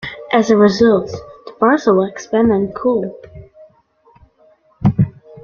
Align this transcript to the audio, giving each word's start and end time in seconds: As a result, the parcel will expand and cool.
As 0.31 0.49
a 0.49 0.57
result, 0.57 1.11
the 1.45 1.51
parcel 1.59 1.97
will 1.97 2.05
expand 2.05 2.51
and 2.51 2.73
cool. 2.73 3.21